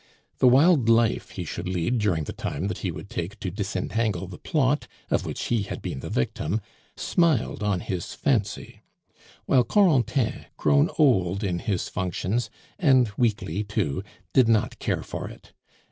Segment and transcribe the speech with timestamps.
[0.39, 4.25] The wild life he should lead during the time that he would take to disentangle
[4.25, 6.59] the plot of which he had been the victim,
[6.97, 8.81] smiled on his fancy;
[9.45, 14.03] while Corentin, grown old in his functions, and weakly too,
[14.33, 15.53] did not care for it.